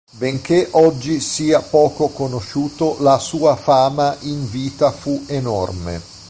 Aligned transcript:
Benché 0.17 0.67
oggi 0.71 1.19
sia 1.19 1.61
poco 1.61 2.07
conosciuto, 2.07 2.97
la 3.01 3.19
sua 3.19 3.55
fama 3.55 4.17
in 4.21 4.49
vita 4.49 4.91
fu 4.91 5.25
enorme. 5.27 6.01